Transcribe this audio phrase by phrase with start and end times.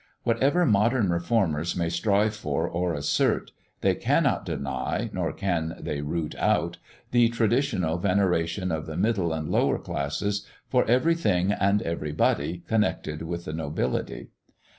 [0.23, 3.51] Whatever modern reformers may strive for or assert,
[3.81, 6.79] they cannot deny, nor can they root out,
[7.11, 13.45] the traditional veneration of the middle and lower classes for everything and everybody connected with
[13.45, 14.29] the nobility.